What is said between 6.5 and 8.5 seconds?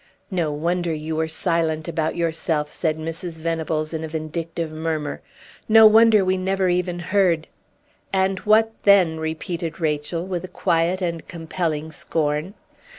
even heard" "And